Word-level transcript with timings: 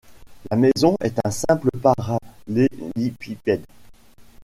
La 0.49 0.57
maison 0.57 0.95
est 1.03 1.19
un 1.23 1.29
simple 1.29 1.69
parallélépipède. 1.79 3.63